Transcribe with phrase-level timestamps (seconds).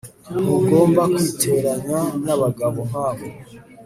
[0.43, 3.25] ntugomba kwiteranya nabagabo nkabo